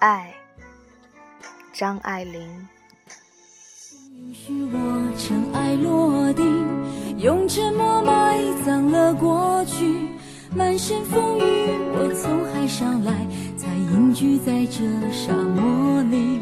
[0.00, 0.32] 爱，
[1.72, 2.68] 张爱玲。
[4.12, 10.08] 允许我尘埃落定，用沉默埋葬了过去。
[10.54, 11.42] 满身风雨，
[11.92, 13.12] 我从海上来，
[13.56, 14.82] 才隐居在这
[15.12, 16.40] 沙漠里。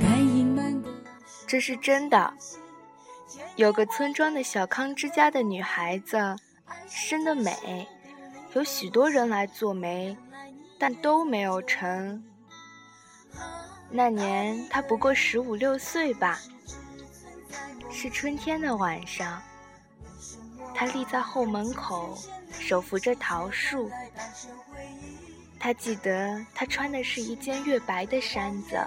[0.00, 0.88] 该隐瞒的，
[1.46, 2.34] 这是真的。
[3.56, 6.18] 有个村庄的小康之家的女孩子，
[6.88, 7.86] 生得美，
[8.54, 10.16] 有许多人来做媒，
[10.78, 12.22] 但都没有成。
[13.96, 16.40] 那年他不过十五六岁吧。
[17.92, 19.40] 是春天的晚上，
[20.74, 22.18] 他立在后门口。
[22.58, 23.90] 手扶着桃树，
[25.58, 28.80] 他记得他穿的是一件月白的衫子。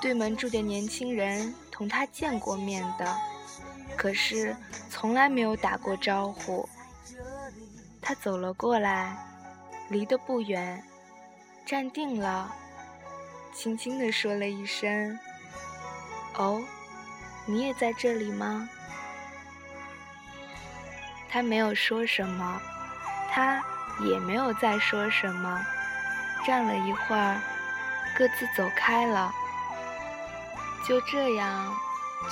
[0.00, 3.14] 对门住的年轻人同他见过面的，
[3.96, 4.56] 可是
[4.88, 6.66] 从来没有打过招呼。
[8.00, 9.16] 他走了过来，
[9.88, 10.82] 离得不远，
[11.66, 12.54] 站定了，
[13.52, 15.18] 轻轻地说了一声
[16.36, 16.62] ：“哦，
[17.46, 18.68] 你也在这里吗？”
[21.28, 22.60] 他没有说什么，
[23.30, 23.62] 他
[24.00, 25.64] 也没有再说什么，
[26.46, 27.40] 站了一会儿，
[28.16, 29.32] 各自走开了。
[30.88, 31.76] 就这样，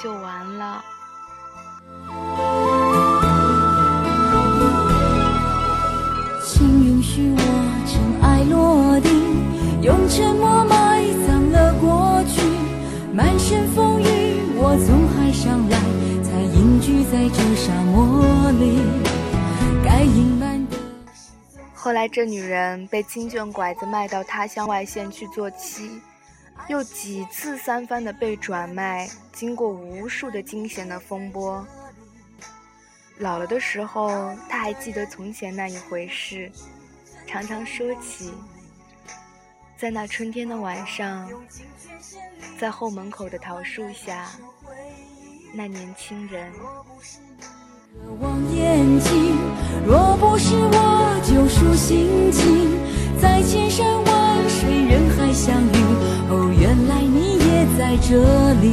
[0.02, 0.82] 就完了。
[14.60, 15.78] 我从海上来，
[16.20, 18.82] 才隐居在这沙漠里。
[21.72, 26.00] 后来，这女人被经卷拐子卖到他乡外县去做妻，
[26.66, 31.64] 又几次三番的被转卖，经过无数的惊险的风波。
[33.18, 36.50] 老了的时候，他还记得从前那一回事，
[37.28, 38.32] 常常说起，
[39.76, 41.30] 在那春天的晚上，
[42.58, 44.28] 在后门口的桃树下，
[45.54, 46.52] 那年轻人。
[48.00, 49.36] 渴望眼睛，
[49.86, 52.78] 若不是我救赎心情，
[53.20, 55.76] 在千山万水人海相遇。
[56.30, 58.20] 哦，原来你也在这
[58.60, 58.66] 里。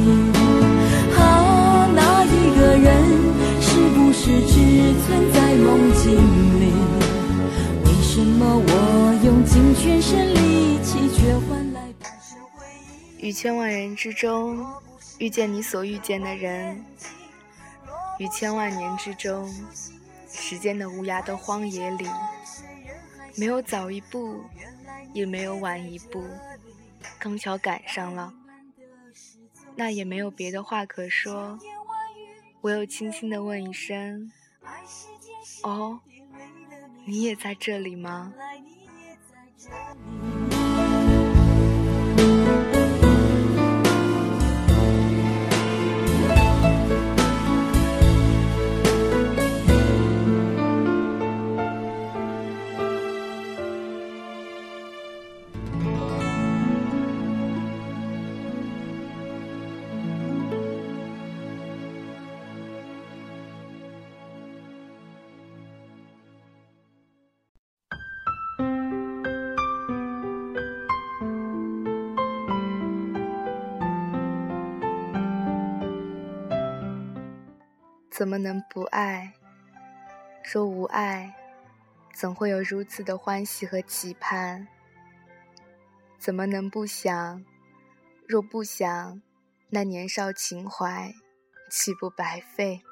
[1.18, 2.86] 啊，那一个人
[3.60, 4.54] 是不是只
[5.02, 6.04] 存在梦境
[6.60, 6.64] 里？
[7.84, 8.70] 为什么我
[9.24, 12.64] 用尽全身力气，却换来半生回
[13.18, 13.26] 忆？
[13.26, 14.64] 于千万人之中，
[15.18, 16.84] 遇见你所遇见的人。
[18.18, 19.52] 于千万年之中，
[20.28, 22.08] 时间的无涯的荒野里，
[23.36, 24.42] 没有早一步，
[25.12, 26.24] 也没有晚一步，
[27.18, 28.32] 刚巧赶上了。
[29.74, 31.58] 那也没有别的话可说，
[32.62, 34.32] 唯有轻轻地问一声
[35.62, 36.00] ：“哦，
[37.04, 38.32] 你也在这里吗？”
[78.16, 79.34] 怎么能不爱？
[80.42, 81.36] 说无爱，
[82.14, 84.66] 怎会有如此的欢喜和期盼？
[86.18, 87.44] 怎么能不想？
[88.26, 89.20] 若不想，
[89.68, 91.12] 那年少情怀
[91.70, 92.82] 岂不白费？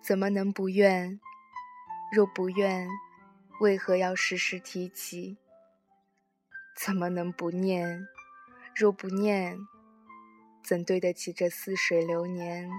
[0.00, 1.18] 怎么能不愿？
[2.12, 2.86] 若不愿，
[3.58, 5.38] 为何要时时提起？
[6.76, 8.06] 怎么能不念？
[8.76, 9.58] 若不念，
[10.62, 12.70] 怎对得起这似水流年？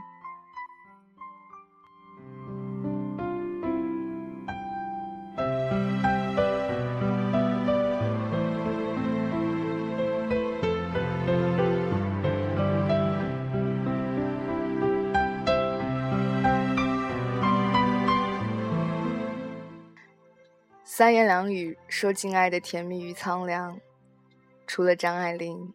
[20.95, 23.79] 三言两语说尽爱的甜蜜与苍凉，
[24.67, 25.73] 除了张爱玲，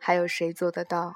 [0.00, 1.14] 还有谁做得到？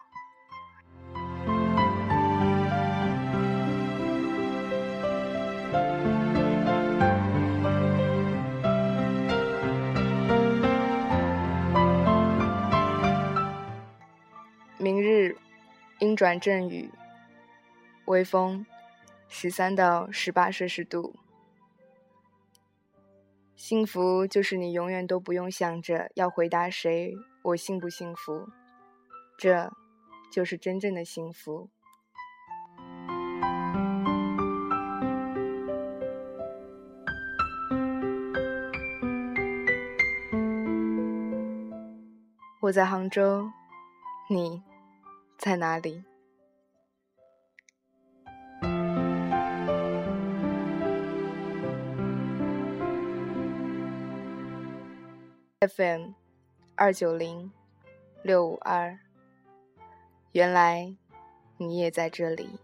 [14.77, 15.35] 明日
[16.01, 16.91] 阴转阵雨，
[18.05, 18.67] 微风
[19.27, 21.15] 十三到十八摄氏度。
[23.55, 28.49] 幸福就是你永远都不用想着要回答谁，我幸不幸福，
[29.39, 29.71] 这
[30.33, 31.71] 就是真正的幸福。
[42.61, 43.51] 我在杭州，
[44.29, 44.63] 你
[45.37, 46.05] 在哪里
[55.63, 56.15] ？FM
[56.75, 57.53] 二九零
[58.25, 58.99] 六五二，
[60.33, 60.93] 原来
[61.57, 62.59] 你也在这里。